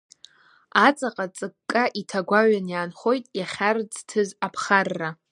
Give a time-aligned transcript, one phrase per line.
[0.85, 5.09] Аҵаҟа ҵыкка иҭагәаҩан иаанхоит иахьарӡҭыз аԥхара.